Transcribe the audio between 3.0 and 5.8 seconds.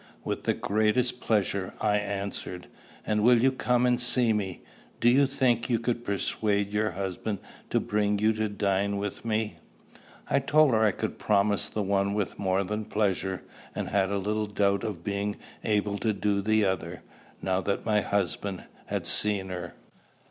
"And will you come and see me? Do you think you